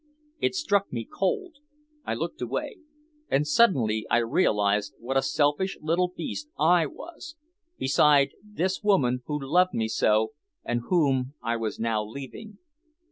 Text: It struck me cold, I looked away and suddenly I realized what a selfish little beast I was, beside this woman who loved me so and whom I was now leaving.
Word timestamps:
It 0.39 0.55
struck 0.55 0.91
me 0.91 1.05
cold, 1.05 1.57
I 2.05 2.15
looked 2.15 2.41
away 2.41 2.77
and 3.29 3.45
suddenly 3.47 4.07
I 4.09 4.17
realized 4.17 4.95
what 4.97 5.15
a 5.15 5.21
selfish 5.21 5.77
little 5.79 6.07
beast 6.07 6.49
I 6.57 6.87
was, 6.87 7.35
beside 7.77 8.31
this 8.43 8.81
woman 8.81 9.21
who 9.27 9.37
loved 9.39 9.75
me 9.75 9.87
so 9.87 10.31
and 10.65 10.81
whom 10.89 11.35
I 11.43 11.55
was 11.55 11.79
now 11.79 12.03
leaving. 12.03 12.57